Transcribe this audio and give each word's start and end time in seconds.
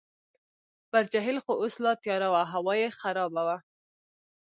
پر 0.89 1.03
جهیل 1.11 1.37
خو 1.43 1.51
اوس 1.61 1.73
لا 1.83 1.91
تیاره 2.03 2.27
وه، 2.33 2.41
هوا 2.53 2.73
یې 2.81 2.87
خرابه 2.99 3.41
وه. 3.47 3.57